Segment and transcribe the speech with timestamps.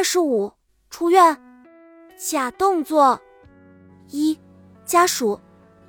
[0.00, 0.50] 二十五，
[0.88, 1.36] 出院。
[2.16, 3.20] 假动作
[4.08, 4.34] 一，
[4.86, 5.38] 家属，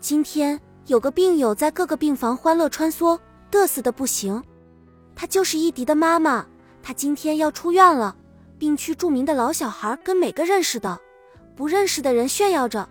[0.01, 3.17] 今天有个病友在各个病房欢乐穿梭，
[3.50, 4.43] 嘚瑟的不行。
[5.16, 6.45] 她就是伊迪的妈妈，
[6.83, 8.13] 她今天要出院了。
[8.59, 11.00] 病区著名的老小孩跟每个认识的、
[11.55, 12.89] 不认识的人炫耀着：“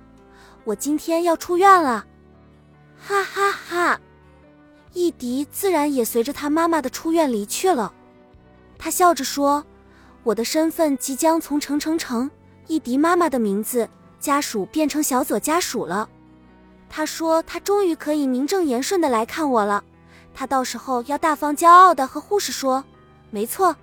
[0.64, 2.07] 我今天要出院了！”
[2.96, 4.00] 哈哈哈。
[4.95, 7.93] 伊迪自然也随着他妈妈的出院离去了。
[8.79, 9.62] 他笑着说
[10.23, 12.30] ：“我的身份即将从程程程
[12.66, 13.88] 一迪妈妈的名字
[14.19, 16.09] 家属变成小左家属了。”
[16.88, 19.83] 他说：“他终于可以名正言顺的来看我了。
[20.34, 22.84] 他到时候要大方骄傲的和护士说
[23.30, 23.77] ：‘没错，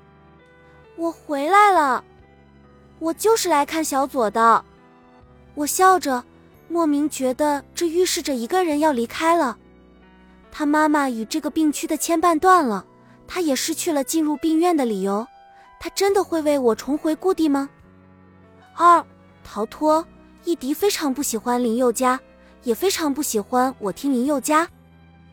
[0.95, 2.03] 我回来了，
[2.99, 4.63] 我就是来看小左的。’”
[5.55, 6.23] 我笑着，
[6.67, 9.57] 莫名觉得这预示着一个人要离开了。
[10.51, 12.85] 他妈妈与这个病区的牵绊断了，
[13.27, 15.25] 他也失去了进入病院的理由。
[15.79, 17.69] 他真的会为我重回故地吗？
[18.75, 19.05] 二
[19.43, 20.05] 逃脱。
[20.43, 22.17] 易迪非常不喜欢林宥嘉，
[22.63, 24.65] 也非常不喜欢我听林宥嘉。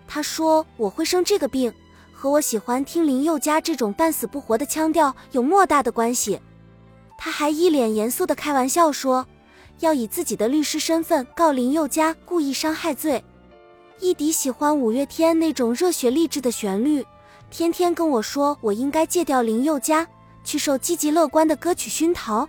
[0.08, 1.72] 他说我会生这个病，
[2.12, 6.40] 和我喜欢听林宥嘉这种半死不活的腔调有莫大的关系。
[7.16, 9.24] 他还一脸严肃的开玩笑说，
[9.78, 13.24] 要以自己的律师身份告林宥嘉故意伤害罪。
[14.00, 17.06] 易迪喜欢五月天那种热血励志的旋律，
[17.50, 20.04] 天天跟我说我应该戒掉林宥嘉，
[20.44, 22.48] 去受积极乐观的歌曲熏陶。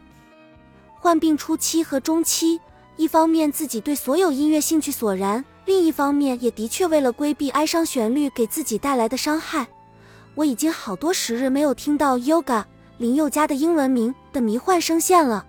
[0.99, 2.59] 患病初期和中期，
[2.97, 9.67] 一方面自己对所有音乐兴趣索然，另一方面也的确为了规避哀伤旋律给自己带来的伤害。
[10.35, 12.65] 我已经好多时日没有听到 Yoga
[12.97, 15.45] 林宥嘉的英文名的迷幻声线了。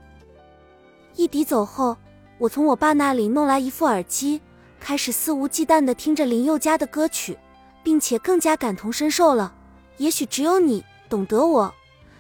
[1.17, 1.97] 一迪走后，
[2.39, 4.41] 我从我爸那里弄来一副耳机。
[4.78, 7.36] 开始肆无忌惮地听着林宥嘉的歌曲，
[7.83, 9.52] 并且更加感同身受了。
[9.97, 11.74] 也许只有你懂得我，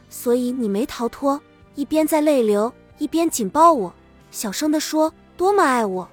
[0.08, 1.40] 所以你没逃脱。
[1.74, 3.92] 一边在泪流，一边紧抱我，
[4.30, 6.08] 小声地说：“多么爱我！”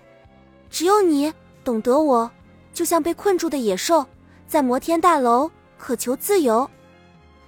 [0.70, 2.30] 只有你懂得我，
[2.74, 4.06] 就像被困住的野兽，
[4.48, 6.70] 在摩天大楼渴求自由。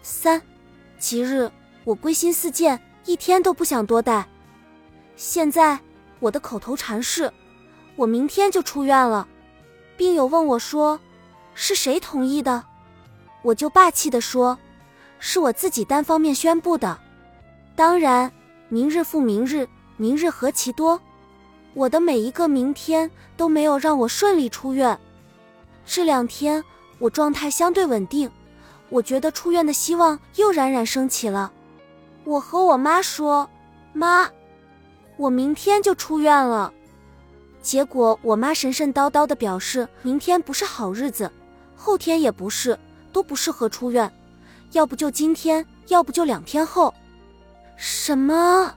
[0.01, 0.41] 三，
[0.97, 1.51] 吉日，
[1.83, 4.25] 我归心似箭，一天都不想多待。
[5.15, 5.77] 现在
[6.19, 7.31] 我的口头禅是。
[7.97, 9.25] 我明天就出院了，
[9.95, 10.99] 病友问我说
[11.55, 12.63] ：“是谁同意的？”
[13.41, 14.57] 我就霸气的说
[15.19, 16.97] ：“是我自己单方面宣布的。”
[17.75, 18.31] 当然，
[18.69, 19.67] 明日复明日，
[19.97, 20.99] 明日何其多，
[21.73, 24.97] 我的每一个明天都没有让我顺利出院。
[25.85, 26.63] 这两天
[26.99, 28.31] 我状态相对稳定，
[28.89, 31.51] 我觉得出院的希望又冉冉升起了。
[32.23, 33.49] 我和我妈说
[33.93, 34.29] ：“妈，
[35.17, 36.73] 我明天就出院了。”
[37.61, 41.31] 结果我妈神神叨叨的表示，明天不是好日子，
[41.75, 42.77] 后天也不是，
[43.11, 44.11] 都不适合出院，
[44.71, 46.93] 要不就今天，要不就两天后。
[47.75, 48.73] 什么？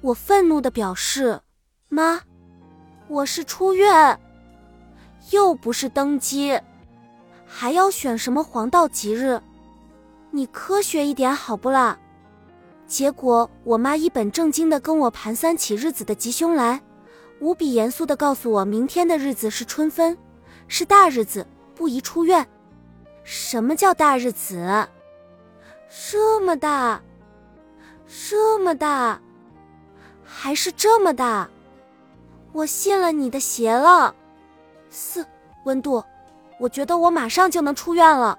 [0.00, 1.40] 我愤怒的表示，
[1.88, 2.20] 妈，
[3.08, 4.18] 我是出院，
[5.30, 6.58] 又不是登基，
[7.46, 9.40] 还要选什么黄道吉日？
[10.30, 11.98] 你科学一点好不啦？
[12.86, 16.80] 结果我妈一本正经的跟我盘算起日子的吉凶来。
[17.40, 20.16] 无比严肃地告诉我，明天的日子是春分，
[20.68, 22.46] 是大日子，不宜出院。
[23.22, 24.88] 什么叫大日子？
[25.88, 27.00] 这么大，
[28.06, 29.20] 这么大，
[30.24, 31.48] 还是这么大？
[32.52, 34.14] 我信了你的邪了。
[34.90, 35.24] 四
[35.64, 36.02] 温度，
[36.58, 38.38] 我觉得我马上就能出院了。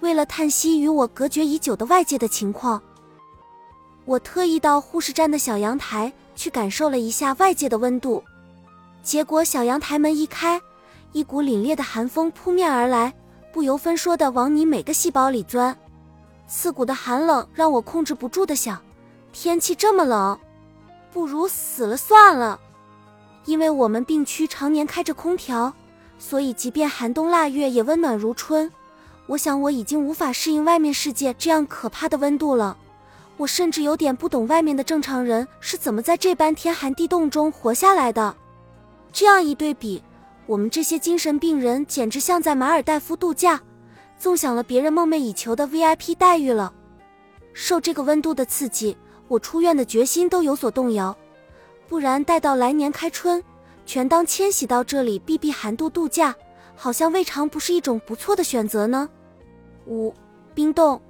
[0.00, 2.82] 为了叹息与我隔绝已久的外界的情况，
[4.04, 6.12] 我特意到护士站的小阳台。
[6.36, 8.20] 去感受了一下外界的温度，
[9.04, 10.60] 结果小阳台门一开，
[11.12, 13.14] 一股凛冽的寒风扑面而来，
[13.54, 15.78] 不由分说的往你每个细胞里钻。
[16.48, 18.82] 刺骨的寒冷让我控制不住的想：
[19.32, 20.36] 天气这么冷，
[21.12, 22.58] 不如死了算了。
[23.44, 25.72] 因为我们病区常年开着空调，
[26.18, 28.68] 所以即便寒冬腊月也温暖如春。
[29.26, 32.76] 我想我已经无法适应外面世界这样可怕的温度了。
[33.36, 38.34] 我甚至有点不懂外面的正常人是怎么在这般天寒地冻中活下来的。
[39.12, 40.02] 这样一对比，
[40.46, 43.60] 我们这些精神病人简直像在马尔代夫度假，
[44.18, 46.72] 纵享了别人梦寐以求的 VIP 待遇了。
[47.52, 48.96] 受这个温度的刺激，
[49.28, 51.16] 我出院的决心都有所动摇。
[51.88, 53.42] 不然待到来年开春，
[53.86, 56.34] 全当迁徙到这里避避寒度度假，
[56.74, 59.08] 好像未尝不是一种不错的选择呢。
[59.86, 60.12] 五
[60.54, 61.00] 冰冻。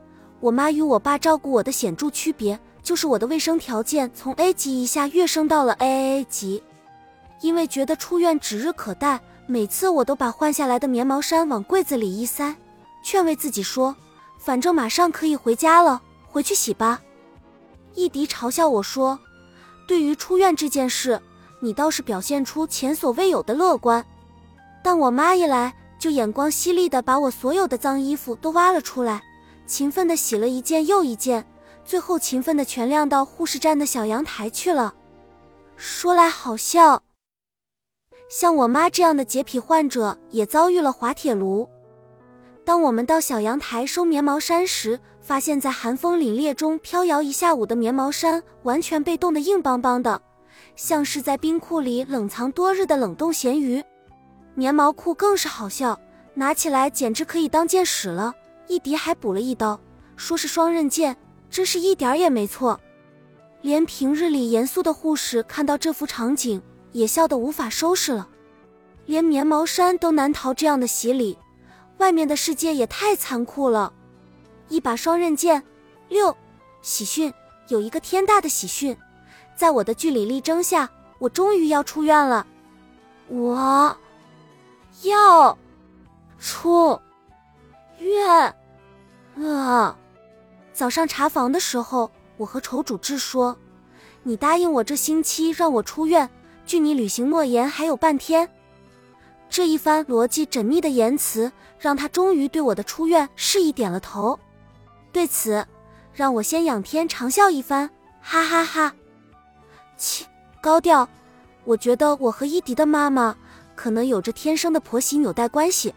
[0.40, 6.62] 我妈与我爸照顾我的显著区别，就是我的卫生条件从 A 级一下跃升到了 AAA 级。
[7.40, 12.54] 因为觉得出院指日可待，每次我都把换下来的棉毛衫往柜子里一塞，
[13.02, 13.94] 劝慰自己说
[14.38, 17.00] ：“反正马上可以回家了，回去洗吧。”
[17.94, 19.18] 易迪嘲笑我说
[19.86, 21.20] ：“对于出院这件事，
[21.60, 24.04] 你倒是表现出前所未有的乐观。”
[24.82, 29.22] 但我妈一来，就眼光犀利的把我所有的脏衣服都挖了出来，
[29.66, 31.46] 勤奋的洗了一件又一件，
[31.84, 34.94] 最后勤奋的全晾到护士站的小阳台去了。
[35.76, 37.03] 说来好笑，
[38.36, 41.68] 像我妈这样的洁癖患者也遭遇了滑铁卢。
[42.64, 50.20] 当我们到小阳台收棉毛衫时，发现在寒风凛冽中飘摇一下午的棉毛衫完全被冻得硬邦邦的，
[50.74, 53.80] 像是在冰库里冷藏多日的冷冻咸鱼。
[54.56, 55.96] 棉毛裤更是好笑，
[56.34, 58.34] 拿起来简直可以当剑使了。
[58.66, 59.78] 一迪还补了一刀，
[60.16, 61.16] 说是双刃剑，
[61.48, 62.80] 真是一点儿也没错。
[63.60, 66.60] 连平日里严肃的护士看到这幅场景，
[66.94, 68.26] 也笑得无法收拾了。
[69.04, 71.38] 连棉毛衫都难逃这样的洗礼，
[71.98, 73.92] 外面的世界也太残酷了。
[74.70, 75.62] 一把双刃剑，
[76.08, 76.34] 六
[76.80, 77.30] 喜讯，
[77.68, 78.96] 有一个天大的喜讯，
[79.54, 80.88] 在我的据理力争下，
[81.18, 82.46] 我终于要出院了。
[83.28, 83.94] 我。
[85.02, 85.58] 要
[86.38, 86.98] 出
[87.98, 88.54] 院
[89.36, 89.98] 啊！
[90.72, 93.58] 早上查房的时候，我和仇主治说
[94.22, 96.30] ：“你答应我这星期让我出院，
[96.66, 98.48] 距你履行诺言还有半天。”
[99.50, 104.38] 这一番逻辑缜密的言辞，让他终于对我的出院示意点了头。
[105.12, 105.64] 对此，
[106.12, 107.88] 让我先仰天长笑一番，
[108.20, 108.94] 哈哈哈！
[109.96, 110.24] 切，
[110.60, 111.08] 高调。
[111.64, 113.36] 我觉得我和伊迪的妈妈。
[113.76, 115.92] 可能有着天生的婆媳纽带关系。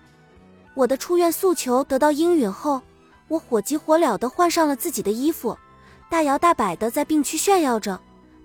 [0.74, 2.82] 我的出院诉求得到应允后，
[3.28, 5.56] 我火急火燎地换上了自己的衣服，
[6.10, 8.00] 大摇大摆地在病区炫耀着、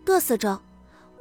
[0.04, 0.60] 嘚瑟着。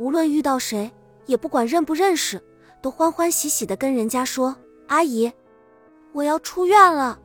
[0.02, 0.92] 无论遇到谁，
[1.28, 2.42] 也不管认不认识，
[2.82, 4.56] 都欢欢喜喜地跟人家说
[4.90, 5.32] ：“阿姨，
[6.12, 7.20] 我要出院了，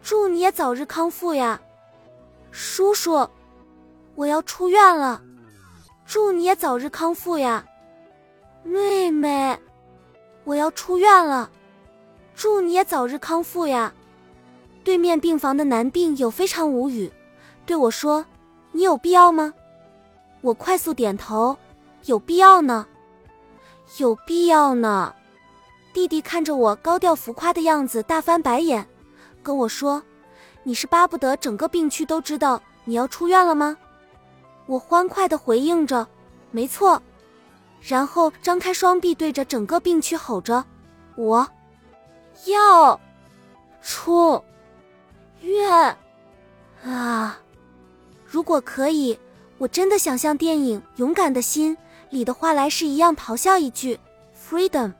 [0.00, 1.60] 祝你也早日康复呀！”
[2.50, 3.28] 叔叔，
[4.14, 5.20] 我要出院了，
[6.06, 7.66] 祝你也早日康复呀！
[8.62, 9.58] 妹妹。
[10.44, 11.50] 我要出院了，
[12.34, 13.92] 祝你也早日康复呀！
[14.82, 17.12] 对面病房的男病友非常无语，
[17.66, 18.24] 对我说
[18.72, 19.52] ：“你有必要吗？”
[20.40, 21.54] 我快速点头
[22.04, 22.86] ：“有必要呢，
[23.98, 25.14] 有必要呢。”
[25.92, 28.86] 弟弟看着我高调浮夸的样子，大翻白眼，
[29.42, 30.02] 跟我说
[30.62, 33.76] ：“你是巴不得整个病区都知道你要出院了吗？”
[34.66, 36.06] 我欢快的回应着
[36.52, 37.02] ：“没错。”
[37.82, 40.64] 然后张开双臂，对着整个病区吼着
[41.16, 41.48] ：“我
[42.46, 43.00] 要
[43.82, 44.40] 出
[45.40, 45.96] 院
[46.84, 47.38] 啊！
[48.24, 49.18] 如果可以，
[49.58, 51.76] 我真的想像电影《勇敢的心》
[52.10, 53.98] 里的华莱士一样咆哮一句
[54.36, 54.92] ‘freedom’。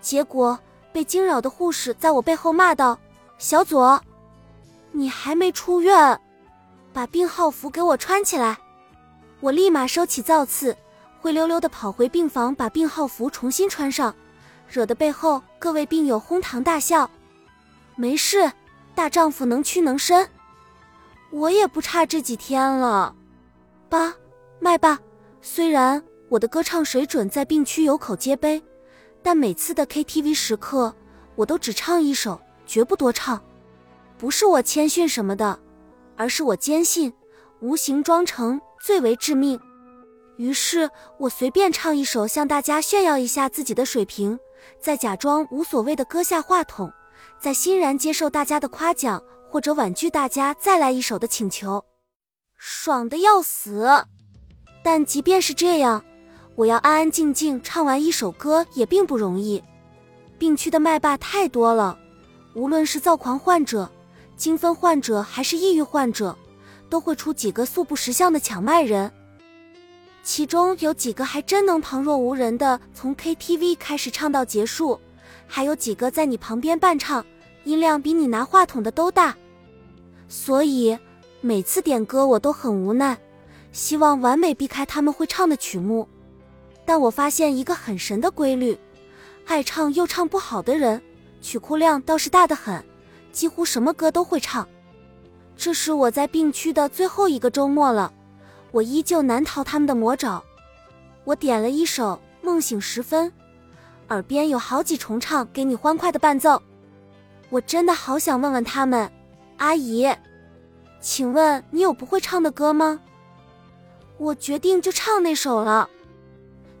[0.00, 0.58] 结果
[0.92, 2.98] 被惊扰的护士在我背后骂道
[3.38, 4.00] ：‘小左，
[4.92, 6.20] 你还没出院，
[6.92, 8.58] 把病号服给我穿起来！’
[9.40, 10.76] 我立马收起造次。”
[11.18, 14.14] 灰溜溜的跑回病房，把病号服重新穿上，
[14.68, 17.10] 惹得背后各位病友哄堂大笑。
[17.96, 18.52] 没事，
[18.94, 20.28] 大丈夫能屈能伸，
[21.30, 23.12] 我也不差这几天了。
[23.88, 24.14] 吧，
[24.60, 25.00] 卖吧。
[25.42, 28.60] 虽然我的歌唱水准在病区有口皆碑，
[29.22, 30.94] 但每次的 KTV 时刻，
[31.36, 33.40] 我都只唱一首，绝不多唱。
[34.18, 35.58] 不是我谦逊什么的，
[36.16, 37.12] 而是我坚信，
[37.60, 39.60] 无形装成最为致命。
[40.36, 44.38] 于是我随便唱一首，向大家炫耀一下自己的水平，
[44.80, 46.92] 再假装无所谓的搁下话筒，
[47.40, 51.84] 再欣然接受大家的夸奖，或者婉拒大家再来一首的请求，
[52.56, 53.88] 爽的要死。
[54.82, 56.04] 但即便是这样，
[56.56, 59.62] 我要安安静静唱完一首歌也并不容易。
[60.38, 61.98] 病区的麦霸太多了，
[62.54, 63.90] 无论是躁狂患者、
[64.38, 66.34] 精分患者，还是抑郁患者，
[66.88, 69.12] 都会出几个素不识相的抢麦人。
[70.22, 74.98] 其中有几个还真能旁若无人的从 KTV 开始唱到结束，
[75.46, 77.24] 还有几个在你旁边伴唱，
[77.64, 79.36] 音量比你拿话筒的都大。
[80.26, 80.98] 所以
[81.42, 83.18] 每次点歌我都很无奈，
[83.72, 86.08] 希望完美避开他们会唱的曲目。
[86.86, 88.78] 但我发现一个很神的规律：
[89.44, 91.02] 爱唱又唱不好的人，
[91.42, 92.82] 曲库量倒是大得很，
[93.32, 94.66] 几乎什么歌都会唱。
[95.56, 98.12] 这是我在病区的最后一个周末了。
[98.70, 100.42] 我依旧难逃他们的魔爪。
[101.24, 103.26] 我点了一首《梦醒时分》，
[104.08, 106.62] 耳边有好几重唱，给你欢快的伴奏。
[107.48, 109.10] 我真的好想问问他们，
[109.56, 110.08] 阿姨，
[111.00, 113.00] 请问你有不会唱的歌吗？
[114.18, 115.88] 我决定就唱那首了。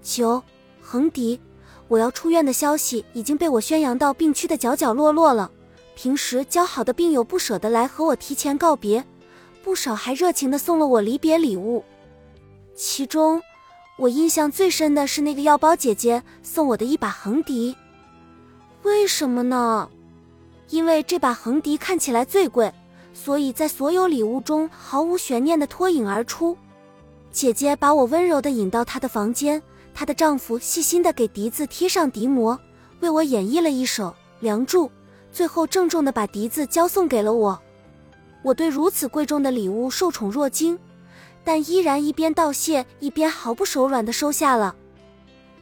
[0.06, 0.40] 九
[0.80, 1.40] 横笛，
[1.88, 5.50] 我要出院的消息已经被我宣扬到病区的角角落落了。
[5.96, 9.04] 平时交好的病友不舍得来和我提前告别。
[9.64, 11.82] 不少还热情的送了我离别礼物。
[12.76, 13.42] 其中，
[13.98, 17.74] 我印象最深的是那个药包姐姐送我的一把横笛。
[18.84, 19.90] 为什么呢？
[20.68, 22.72] 因为这把横笛看起来最贵，
[23.12, 26.56] 所以在所有礼物中毫无悬念的脱颖而出。
[27.32, 29.60] 姐姐把我温柔的引到她的房间，
[29.96, 32.60] 她的丈夫细心的给笛子贴上笛膜，
[33.00, 34.08] 为我演绎了一首
[34.40, 34.86] 《梁祝》，
[35.32, 37.58] 最后郑重的把笛子交送给了我。
[38.42, 40.78] 我对如此贵重的礼物受宠若惊，
[41.42, 44.76] 但依然一边道谢一边毫不手软的收下了。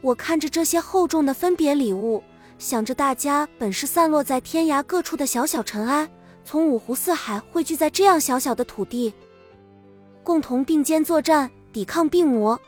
[0.01, 2.21] 我看着这些厚重的分别礼物，
[2.59, 6.09] 想着大家本是散落在天涯各处的小小尘埃，
[6.43, 9.13] 从五湖四海汇聚在这样小小的土地，
[10.25, 12.59] 共同并肩作战，抵抗病魔。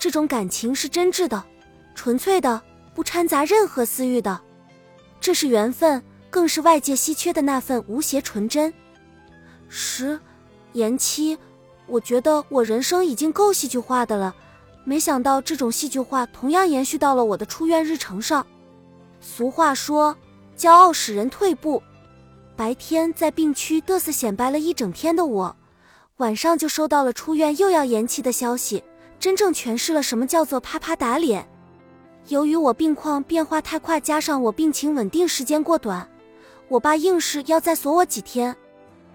[0.00, 1.44] 这种感情是真挚的、
[1.94, 2.62] 纯粹的，
[2.94, 4.40] 不掺杂任何私欲的。
[5.20, 8.72] 这是缘分，更是外界稀缺的那份无邪纯真。
[9.68, 10.18] 十，
[10.72, 11.38] 延期。
[11.86, 14.34] 我觉得我人生已经够戏剧化的了，
[14.84, 18.46] 没想到这种戏剧化同样延续到了我的出院日程上。
[19.20, 20.16] 俗话说，
[20.56, 21.82] 骄傲使人退步。
[22.56, 25.56] 白天在病区嘚瑟显摆了一整天的我，
[26.16, 28.82] 晚上就收到了出院又要延期的消息，
[29.20, 31.46] 真正诠释了什么叫做啪啪打脸。
[32.28, 36.08] 由于我病况变化太快，加上我病情稳定时间过短，
[36.68, 38.56] 我爸硬是要再锁我几天。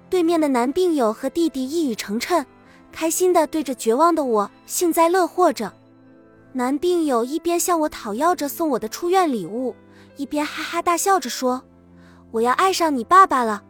[0.07, 2.45] 对面的男病友和弟弟一语成谶，
[2.91, 5.74] 开心的对着绝望的我幸灾乐祸着。
[6.53, 9.75] 男病友一边向我讨要着送我的出院礼物，
[10.17, 11.63] 一边哈哈大笑着说
[12.31, 13.63] ：“我要爱上你爸爸了。”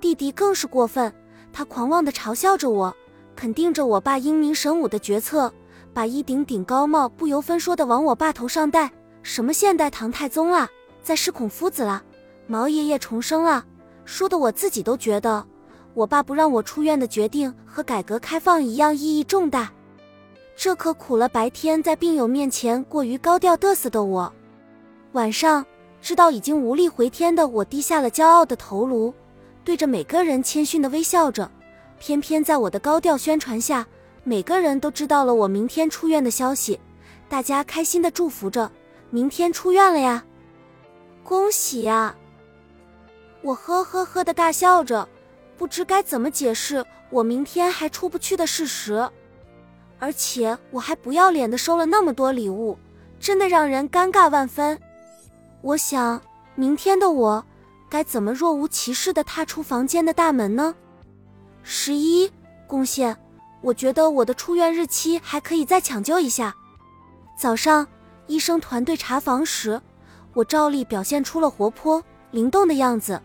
[0.00, 1.12] 弟弟更是过分，
[1.52, 2.94] 他狂妄的嘲笑着我，
[3.34, 5.52] 肯定着我爸英明神武的决策，
[5.92, 8.90] 把一顶顶高帽不由分说的往我爸头上戴。
[9.22, 10.68] 什么现代唐太宗啦，
[11.02, 12.02] 再世孔夫子啦，
[12.46, 13.64] 毛爷爷重生了，
[14.04, 15.44] 说的我自己都觉得。
[15.92, 19.70] 我爸不让我出院的决定和改革开放一样意义重大，
[20.56, 24.32] 这可苦了白天在病友面前过于高调嘚瑟的我。
[25.12, 25.66] 晚上
[26.00, 29.12] 知道已经无力回天的我低下了骄傲的头颅，
[29.64, 31.50] 对着每个人谦逊的微笑着。
[32.00, 33.86] 偏偏在我的高调宣传下，
[34.24, 36.80] 每个人都知道了我明天出院的消息，
[37.28, 38.72] 大家开心的祝福着：
[39.10, 40.24] 明天出院了呀，
[41.22, 42.16] 恭喜呀！
[43.42, 45.06] 我呵呵呵的大笑着。
[45.58, 49.06] 不知该怎么解释我明天还出不去的事实，
[49.98, 52.78] 而且我还不要脸的收了那么多礼物，
[53.20, 54.80] 真的让人尴尬万分。
[55.60, 56.18] 我想
[56.54, 57.44] 明天的我
[57.90, 60.74] 该怎么若无其事的踏出房间的大门呢？
[61.62, 62.30] 十一
[62.66, 63.16] 贡献，
[63.60, 66.54] 我觉得我的出院日期还可以再抢救一下。
[67.36, 67.86] 早上
[68.26, 69.80] 医生团队查房时，
[70.34, 73.20] 我照例表现出了活泼灵动的样子。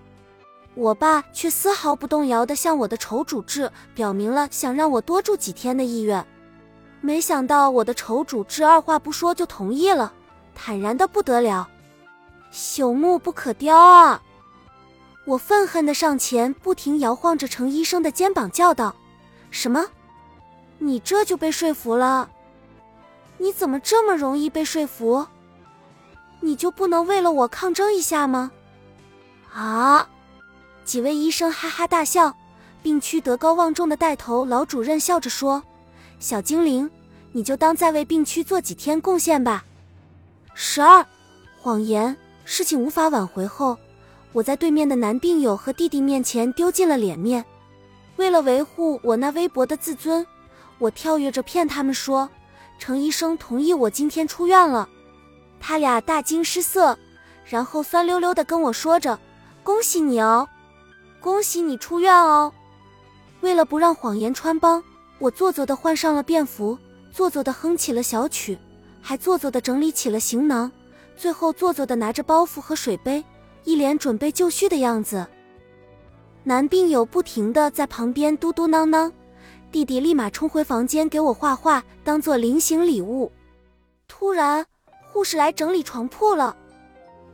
[0.74, 6.26] 我爸却丝毫不动摇地向我的筹主治表明了想让我多住几天的意愿，
[7.00, 10.12] 没想到我的筹主治二话不说就同意了，
[10.54, 11.70] 坦然的不得了，
[12.52, 14.22] 朽木不可雕啊！
[15.26, 18.96] 我愤恨的上前，不停摇晃着程医生的肩膀，叫道
[19.50, 19.86] ：“什么？
[20.78, 22.30] 你这就被说服了？
[23.38, 25.26] 你怎么这么容易被说服？
[26.42, 28.52] 你就不能为了我抗争一下吗？
[29.52, 30.08] 啊！”
[30.86, 32.36] 几位医生哈哈大笑，
[32.84, 35.64] 病区德高望重的带头老主任笑着说
[36.20, 36.88] ：“小精灵，
[37.32, 39.66] 你就当再为病区做几天贡献吧。”
[40.54, 41.04] 十二，
[41.60, 43.76] 谎言，事情无法挽回后，
[44.36, 47.46] 我在对面的男病友和弟弟面前丢尽了脸面。
[48.18, 50.28] 为了维护我那微薄的自尊，
[50.78, 52.30] 我跳跃着骗他们说
[52.78, 54.90] ：“程医生同意我今天出院了。”
[55.58, 57.00] 他俩大惊失色，
[57.46, 59.18] 然后酸溜溜的跟我说着
[59.64, 60.50] ：“恭喜你哦。”
[61.24, 62.52] 恭喜你出院哦！
[63.40, 64.84] 为了不让谎言穿帮，
[65.18, 66.78] 我做作的换上了便服，
[67.10, 68.60] 做作的哼起了小曲，
[69.02, 70.70] 还做作的整理起了行囊，
[71.16, 73.24] 最后做作的拿着包袱和水杯，
[73.66, 75.28] 一脸准备就绪的样子。
[76.44, 79.12] 男病友不停的在旁边嘟嘟囔囔，
[79.72, 83.32] 弟弟立马冲回房间给我画画，当做临行礼物。
[84.08, 84.66] 突然，
[85.12, 86.56] 护士来整理床铺了，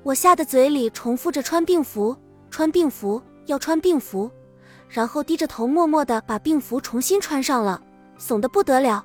[0.02, 2.18] 我吓得嘴里重复着穿病服，
[2.50, 3.22] 穿病服。
[3.48, 4.32] 要穿病服，
[4.88, 7.82] 然后低着头默默的把病服重新穿上了，
[8.18, 9.04] 怂得不得了。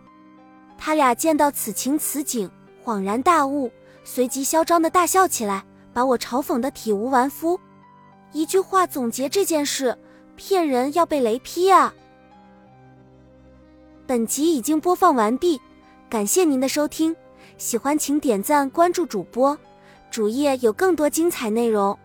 [0.77, 2.49] 他俩见到此情此景，
[2.85, 3.73] 恍然大悟，
[4.05, 5.65] 随即嚣张的大笑起来，
[5.97, 7.59] 把我嘲讽的体无完肤。
[8.33, 9.97] 一句话总结这件事：
[10.37, 11.95] 骗人要被雷劈啊！
[14.07, 15.59] 本集已经播放完毕，
[16.11, 17.17] 感谢您的收听，
[17.57, 19.57] 喜欢请点赞关注主播，
[20.11, 21.99] 主页有更多精彩内容。